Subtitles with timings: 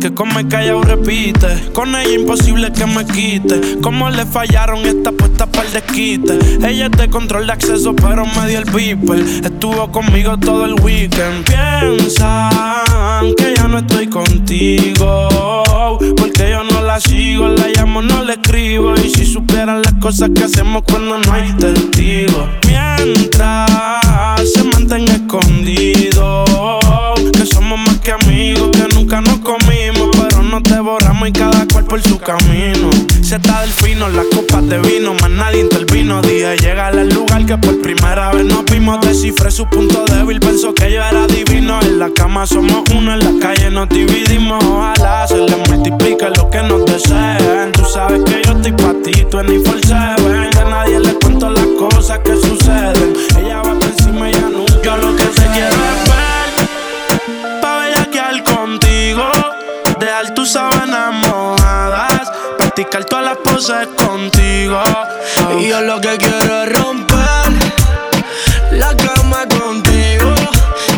[0.00, 1.70] que come callado repite.
[1.72, 3.78] Con ella imposible que me quite.
[3.80, 6.38] Como le fallaron esta puesta para el desquite.
[6.66, 9.20] Ella es de control de acceso, pero me dio el beeper.
[9.44, 11.44] Estuvo conmigo todo el weekend.
[11.44, 15.28] Piensan que ya no estoy contigo.
[16.16, 18.94] Porque yo no la sigo, la llamo, no le escribo.
[18.94, 22.48] Y si supieran las cosas que hacemos cuando no hay testigos.
[22.66, 23.70] Mientras
[24.52, 26.49] se mantenga escondido.
[27.70, 30.10] Que somos más que amigos, que nunca nos comimos.
[30.18, 32.90] Pero no te borramos y cada cual por su camino.
[33.22, 36.20] Se está del fino, las copas de vino, más nadie intervino.
[36.20, 39.00] Dije, llega al lugar que por primera vez nos vimos.
[39.02, 41.80] Descifré su punto débil, pensó que yo era divino.
[41.82, 44.64] En la cama somos uno, en la calle nos dividimos.
[44.64, 47.70] Ojalá se le multiplique lo que nos deseen.
[47.72, 49.48] Tú sabes que yo estoy pa' ti, tú en.
[49.92, 52.36] A nadie le cuento las cosas que
[63.50, 64.80] poses contigo.
[65.58, 67.52] Y yo lo que quiero es romper
[68.72, 70.34] la cama contigo.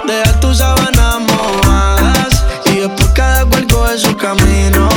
[0.07, 4.89] Dejar tus sábanas mojadas y después cada cual coge su camino.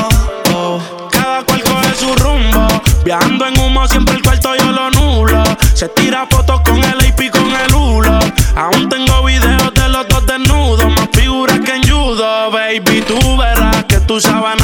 [1.12, 2.68] Cada cual coge su rumbo.
[3.04, 5.44] Viajando en humo, siempre el cuarto yo lo nulo.
[5.74, 8.20] Se tira fotos con el AP con el hulo.
[8.56, 10.88] Aún tengo videos de los dos desnudos.
[10.88, 13.02] Más figuras que en judo, baby.
[13.02, 14.55] Tú verás que tus sábanas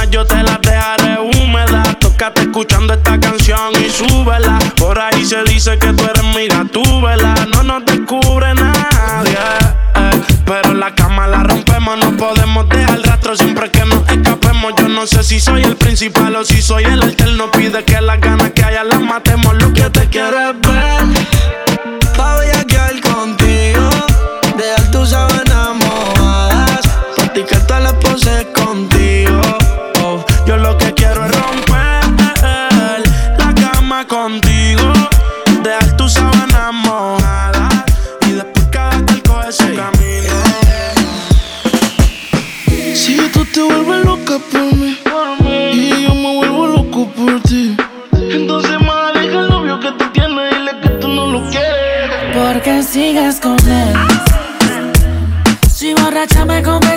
[4.22, 4.60] súbela.
[4.78, 7.34] Por ahí se dice que tú eres mi gatúbela.
[7.54, 9.38] No nos descubre nadie.
[9.96, 10.22] eh.
[10.46, 14.74] Pero la cama la rompemos, no podemos dejar rastro siempre que nos escapemos.
[14.78, 17.50] Yo no sé si soy el principal o si soy el alterno.
[17.52, 18.41] Pide que las ganas
[52.92, 53.96] Sigues con él.
[55.74, 56.91] Si borracha me confesaste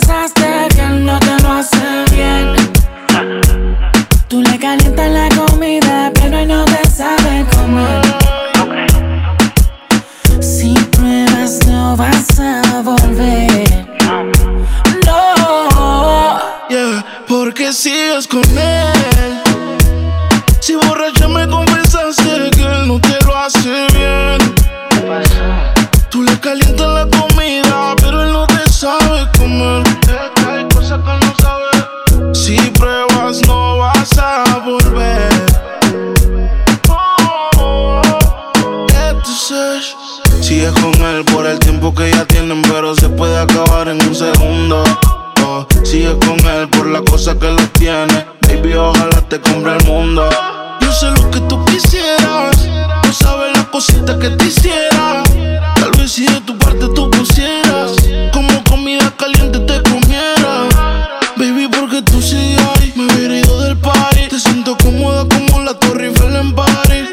[64.94, 67.08] cómoda como la Torre Eiffel en París.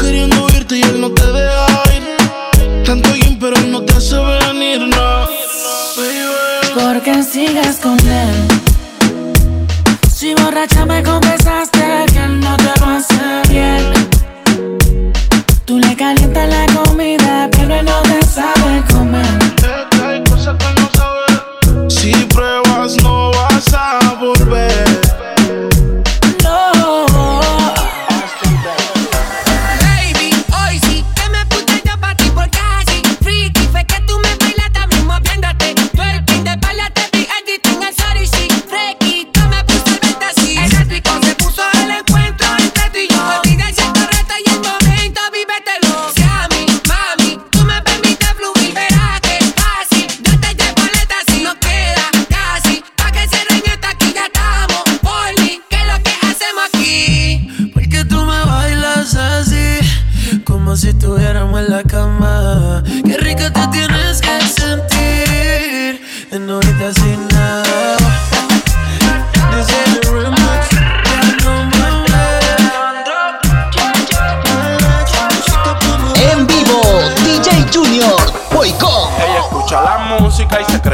[0.00, 2.84] Queriendo irte y él no te deja ir.
[2.84, 5.26] Tanto bien, pero él no te hace venir, no.
[5.96, 6.74] Baby.
[6.74, 8.48] Porque sigues con él.
[10.12, 11.02] Si borracha me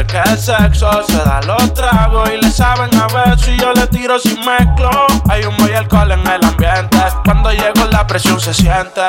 [0.09, 3.85] que el sexo se da los tragos y le saben a ver si yo le
[3.87, 4.89] tiro sin mezclo.
[5.29, 6.97] Hay un y alcohol en el ambiente.
[7.23, 9.01] Cuando llego la presión se siente.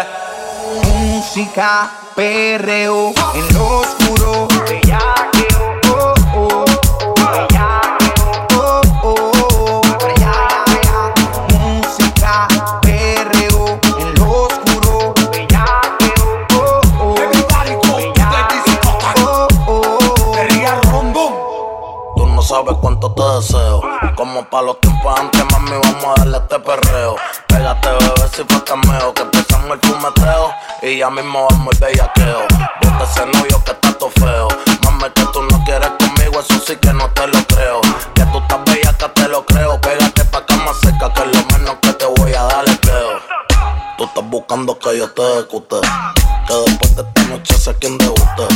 [0.84, 4.48] Música, perreo, en lo oscuro,
[24.50, 27.14] Para los tiempos antes, mami, vamos a darle este perreo.
[27.46, 29.14] Pégate, bebé, si cameo.
[29.14, 30.52] Que empezamos el fumeteo
[30.82, 32.40] y ya mismo vamos el bellaqueo.
[32.82, 34.48] Bota ese novio que está todo feo.
[34.82, 37.80] Mami, que tú no quieres conmigo, eso sí que no te lo creo.
[38.12, 39.80] Que tú estás bella, que te lo creo.
[39.80, 43.20] Pégate pa' cama seca, que es lo menos que te voy a dar el creo.
[43.98, 45.76] Tú estás buscando que yo te ejecute.
[46.48, 48.48] Que después de esta noche sé quién guste.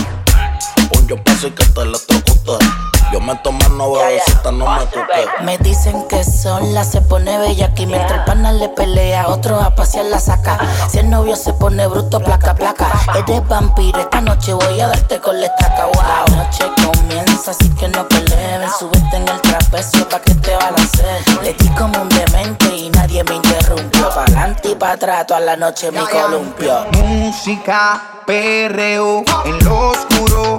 [0.99, 2.74] Un yo paso y que te electrocute.
[3.15, 5.25] Yo me tomo no bebecita, no me toque.
[5.45, 9.73] Me dicen que sola se pone bella aquí mientras el pana le pelea, otro a
[9.73, 10.59] pasear la saca.
[10.91, 12.91] Si el novio se pone bruto, placa, placa.
[13.15, 15.85] Eres vampiro, esta noche voy a darte con la estaca.
[15.85, 18.69] Wow, la noche comienza, así que no peleen.
[18.81, 21.23] Subiste en el trapecio pa' que te balancee.
[21.45, 24.09] Le di como un demente y nadie me interrumpió.
[24.09, 26.85] Pa' adelante y pa' atrás, toda la noche me columpio.
[27.01, 30.59] Música, perreo, en lo oscuro,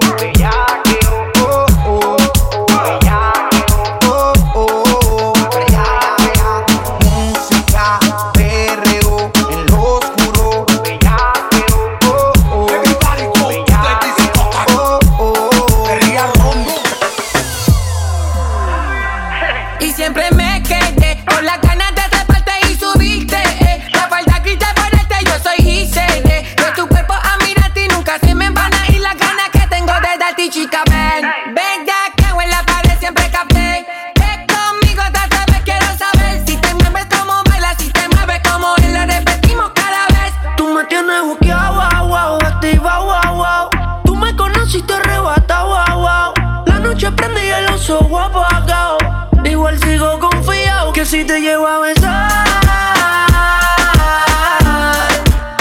[51.06, 52.32] si te llevo a besar.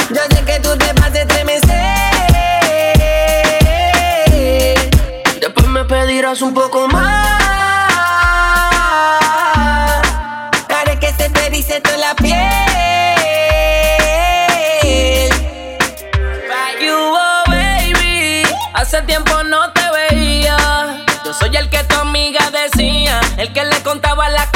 [0.09, 1.71] Yo sé que tú te vas a estremecer.
[5.41, 7.43] Después me pedirás un poco más.
[10.75, 12.35] Haré que se te dice toda la piel.
[16.81, 18.45] You, oh, baby.
[18.73, 20.57] Hace tiempo no te veía.
[21.25, 23.21] Yo soy el que tu amiga decía.
[23.37, 24.54] El que le contaba las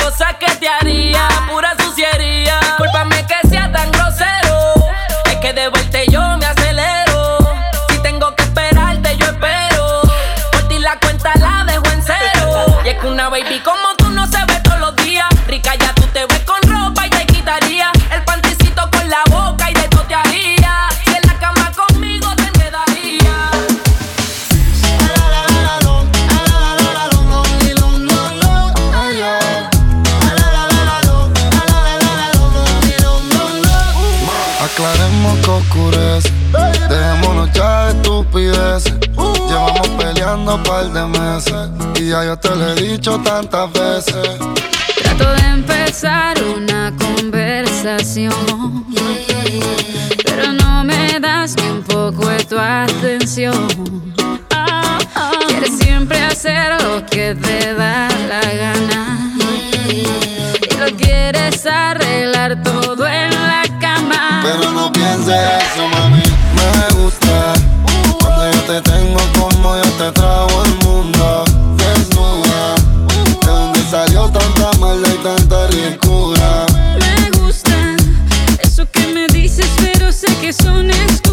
[40.79, 41.71] par de meses.
[42.01, 44.39] Y ya yo te lo he dicho tantas veces.
[45.03, 48.33] Trato de empezar una conversación,
[50.25, 53.69] pero no me das ni un poco de tu atención.
[55.49, 59.03] Quieres siempre hacer lo que te da la gana
[59.89, 64.43] y lo quieres arreglar todo en la cama.
[64.45, 66.23] Pero no pienses eso, mami.
[66.59, 67.28] Me gusta
[68.69, 71.45] te tengo como yo te trago el mundo.
[71.79, 72.75] Desnuda,
[73.41, 76.67] de donde salió tanta maldad y tanta ricura.
[76.99, 77.97] Me gusta
[78.63, 81.28] eso que me dices, pero sé que son excusas.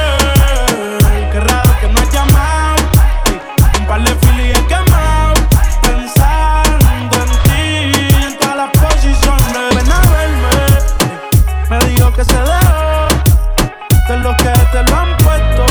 [14.11, 15.65] de los que te lo han puesto.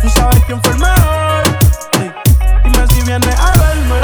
[0.00, 1.42] Tú sabes quién fue el mejor.
[2.00, 2.12] Ey,
[2.64, 4.00] Dime si vienes a verme.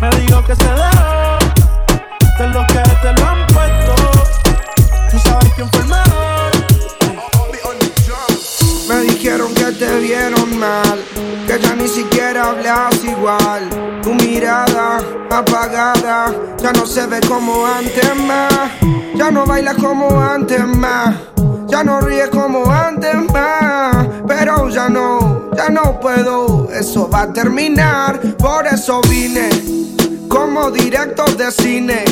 [0.00, 1.38] Me dijo que se dejó
[2.38, 3.94] de los que te lo han puesto.
[5.10, 6.50] Tú sabes quién fue el mejor.
[8.88, 10.98] Me dijeron que te vieron mal,
[11.46, 13.70] que ya ni siquiera hablas igual.
[14.02, 14.98] Tu mirada
[15.30, 18.70] apagada ya no se ve como antes más.
[19.14, 21.14] Ya no bailas como antes más.
[27.20, 28.18] A terminar.
[28.38, 29.50] Por eso vine
[30.28, 32.04] como director de cine.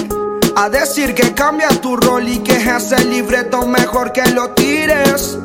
[0.55, 5.39] A decir que cambias tu rol y que ese libreto mejor que lo tires.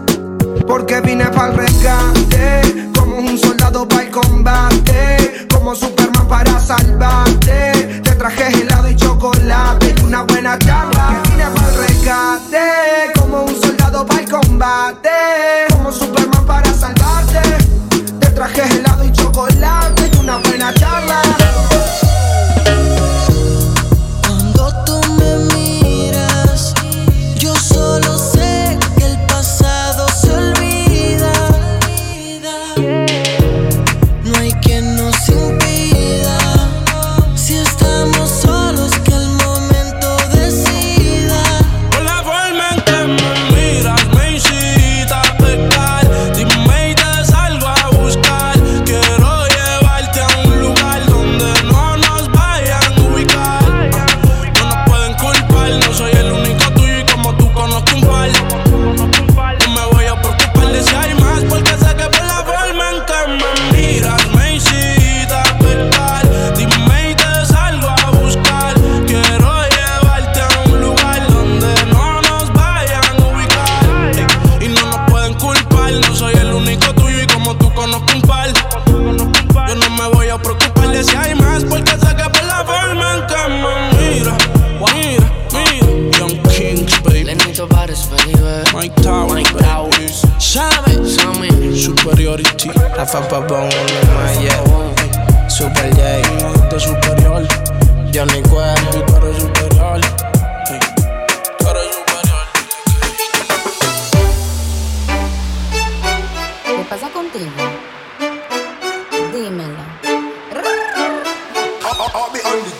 [0.67, 8.01] Porque vine para el rescate, como un soldado para el combate, como Superman para salvarte.
[8.03, 11.21] Te traje helado y chocolate y una buena charla.
[11.29, 15.09] Vine para el rescate, como un soldado para el combate,
[15.69, 16.32] como Superman
[20.63, 21.22] y una buena charla.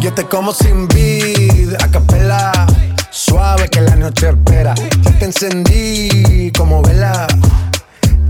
[0.00, 2.66] Yo te como sin vid, a capela.
[3.10, 4.74] Suave que la noche espera.
[5.02, 7.26] Ya te encendí como vela.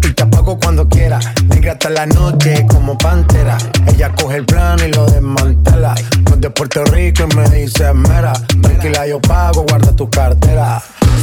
[0.03, 1.19] Y te apago cuando quiera.
[1.49, 3.59] Negra hasta la noche como pantera.
[3.87, 5.95] Ella coge el plano y lo desmantela.
[6.31, 8.33] No de Puerto Rico y me dice mera.
[8.63, 10.81] Tranquila, yo pago, guarda tu cartera.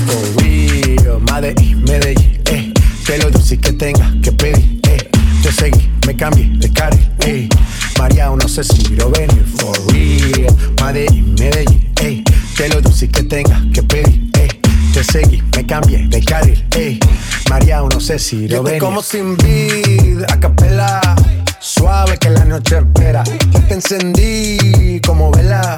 [0.07, 2.73] For real, Madrid, Medellín, eh.
[3.05, 5.09] Que lo dulce que tenga que pedir, eh.
[5.45, 7.47] Yo seguí, me cambié de carril, eh.
[7.99, 9.45] María, no sé si lo venir.
[9.57, 12.23] For real, Madrid, Medellín, eh.
[12.57, 14.47] Que lo dulce que tenga que pedir, eh.
[14.91, 16.99] Te seguí, me cambié de carril, ey.
[17.47, 18.79] María, no sé si lo ven.
[18.79, 20.99] como sin vid, a capela.
[21.59, 23.23] Suave que la noche espera.
[23.51, 25.75] Ya te encendí como vela.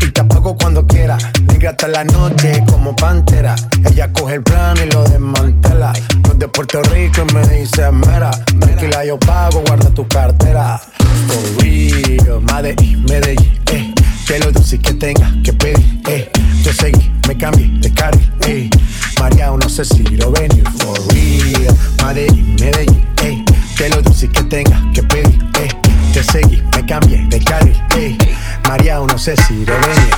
[0.00, 1.16] Y te apago cuando quiera.
[1.46, 3.54] Negra hasta la noche como pantera.
[3.90, 5.92] Ella coge el plano y lo desmantela.
[6.26, 8.30] No de Puerto Rico y me dice mera.
[8.58, 10.80] Tranquila, yo pago, guarda tu cartera.
[11.26, 13.94] For real, Madrid, Medellín, eh.
[14.26, 16.30] Que lo dulce que tenga que pedir, eh.
[16.62, 18.70] Yo seguí, me cambié de carril, eh.
[19.20, 20.64] María, no sé si lo venir.
[20.78, 23.44] For real, Madrid, Medellín, eh.
[23.76, 25.83] Que lo dulce que tenga que pedir, eh.
[26.14, 28.16] Te seguí, me cambié de carril, eh.
[28.68, 30.14] María, no sé si lo venir.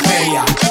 [0.00, 0.67] Feria.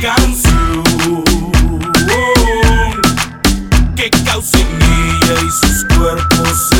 [0.00, 0.84] canción
[3.94, 6.75] que cause en ella y sus cuerpos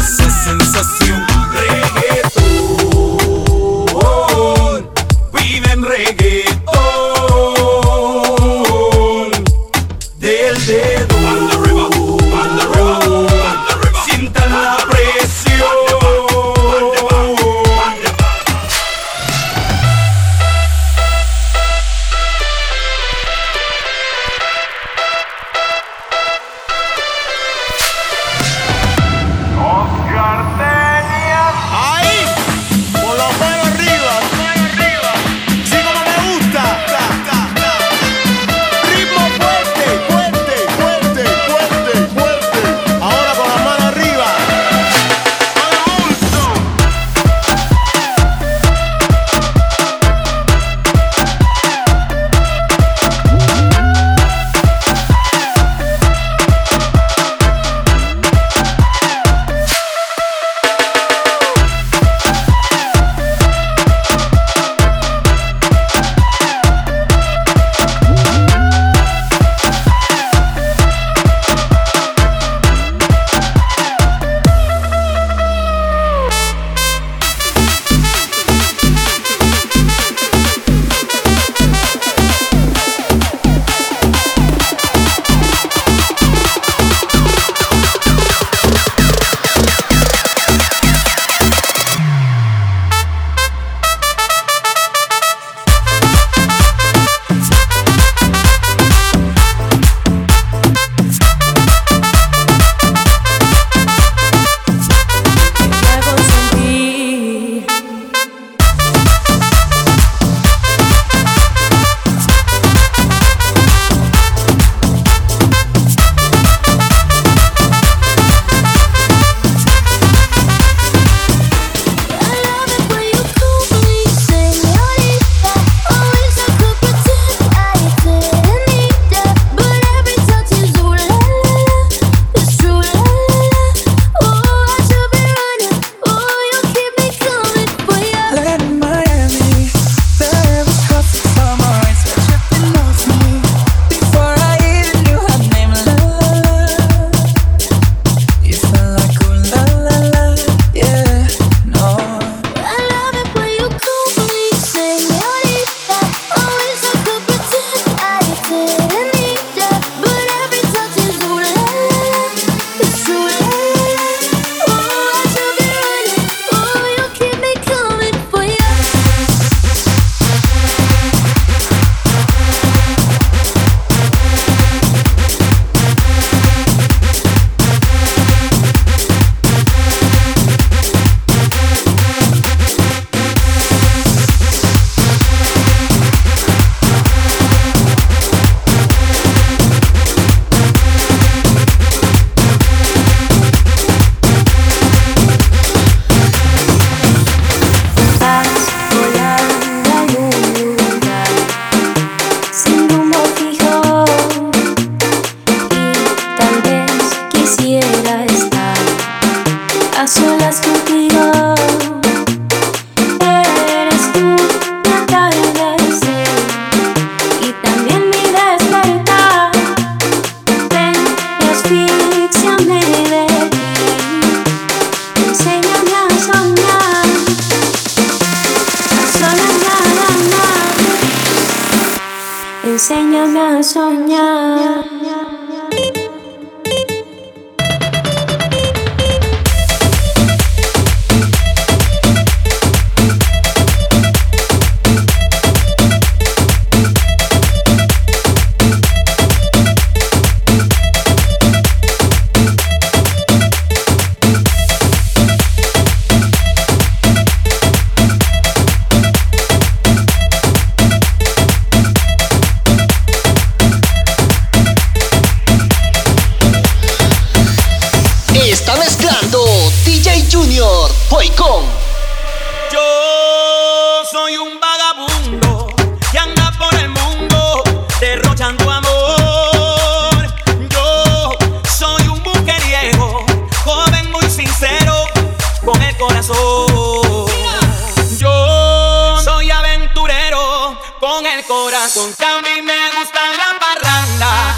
[291.06, 292.12] con el corazón.
[292.18, 294.56] Que a mí me gusta la parranda.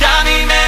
[0.00, 0.61] Ya a mí me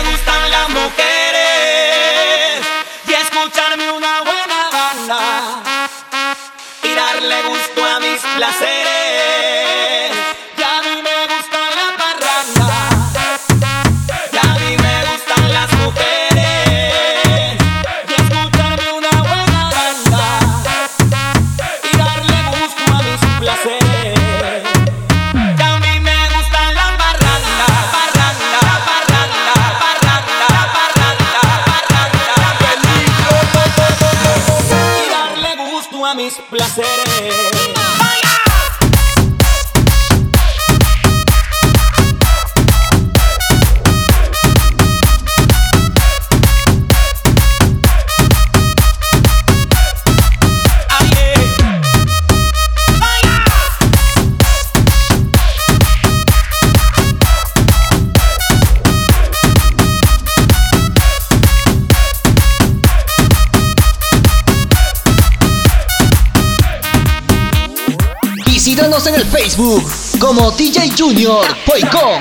[68.74, 72.20] Síguenos en el Facebook como DJ Junior Poicón.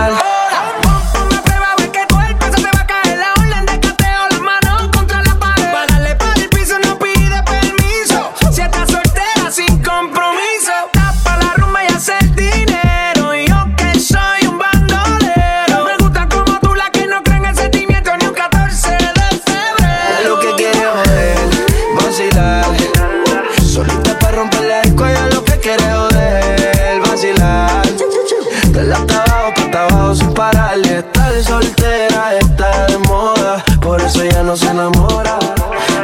[34.43, 35.37] no se enamora.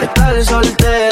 [0.01, 1.06] Estar soltero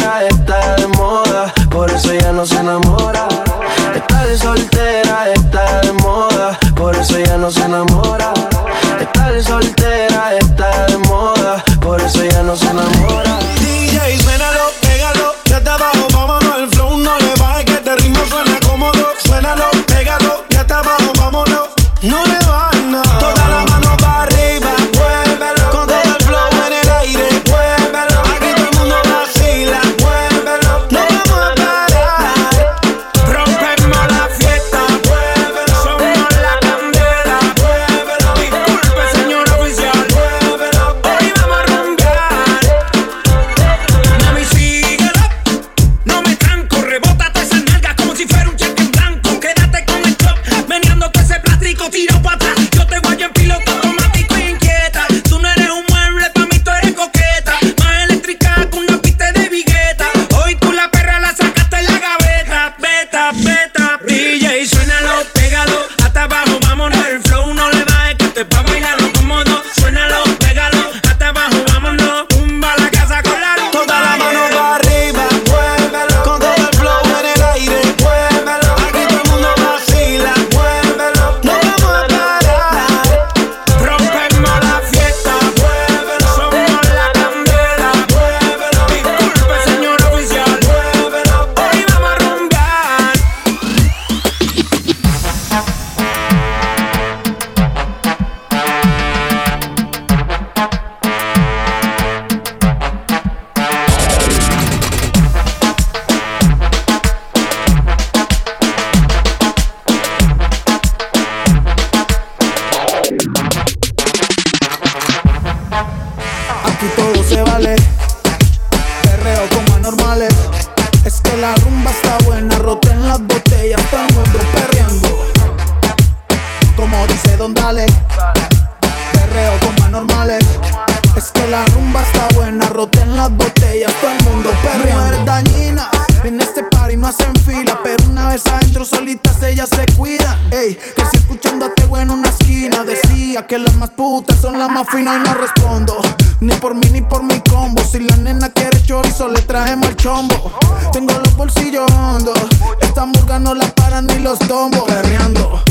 [145.56, 146.02] respondo.
[146.39, 147.82] Ni por mí ni por mi combo.
[147.84, 150.52] Si la nena quiere chorizo, le trajemos el chombo.
[150.91, 152.39] Tengo los bolsillos hondos.
[152.82, 154.84] Esta hamburga no la paran ni los tombos.
[154.84, 155.62] Perreando.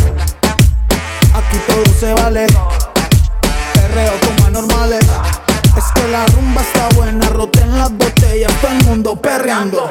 [1.34, 2.46] Aquí todo se vale.
[3.74, 5.04] Perreo como anormales.
[5.76, 7.28] Es que la rumba está buena.
[7.28, 8.52] Roten las botellas.
[8.60, 9.90] Todo el mundo perreando.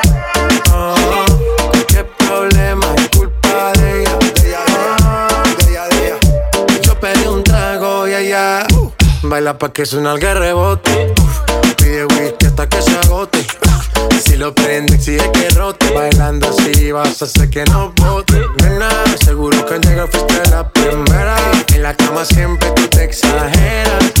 [9.31, 11.13] Baila pa' que suena el rebote.
[11.77, 13.47] Pide whisky hasta que se agote.
[14.23, 15.89] Si lo prende, exige que rote.
[15.93, 18.41] Bailando así vas a hacer que no bote.
[18.61, 18.89] Nena,
[19.23, 21.35] seguro que al llegar fuiste la primera.
[21.73, 24.20] En la cama siempre tú te exageras.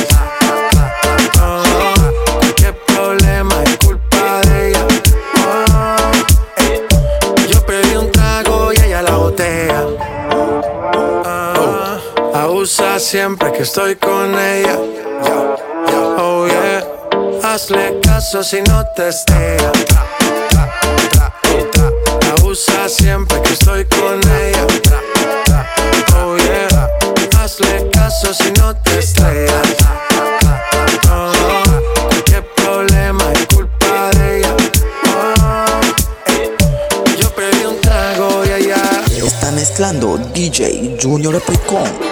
[13.01, 14.77] Siempre que estoy con ella.
[16.19, 16.85] Oh yeah,
[17.43, 19.71] hazle caso si no te estrellas.
[22.37, 24.67] Abusa siempre que estoy con ella.
[26.15, 26.89] Oh yeah,
[27.41, 29.77] hazle caso si no te estrellas.
[31.11, 31.33] Oh,
[32.25, 34.55] qué problema es culpa de ella.
[35.07, 35.81] Oh,
[37.19, 38.77] yo pedí un trago y ella.
[39.25, 42.10] Está mezclando DJ Junior Picón.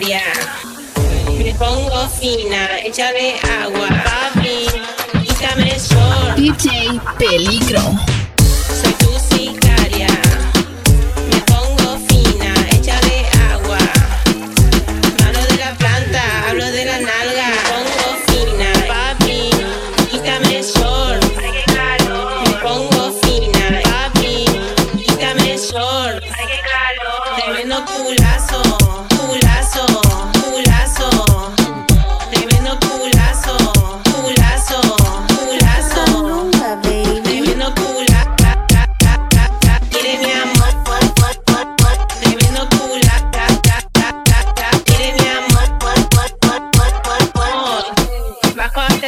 [0.00, 4.68] Me pongo fina, échale agua, papi,
[5.26, 6.36] quítame el short.
[6.36, 8.17] DJ Peligro.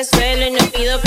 [0.04, 1.00] Suelo y no pido